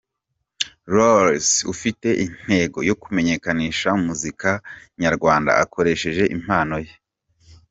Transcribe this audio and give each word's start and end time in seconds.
Rollz 0.93 1.49
ufite 1.73 2.09
intego 2.25 2.77
yo 2.89 2.95
kumenyekanisha 3.01 3.89
muzika 4.05 4.49
nyarwanda 5.01 5.51
akoresheje 5.63 6.23
impano 6.37 6.75
ye. 6.85 6.93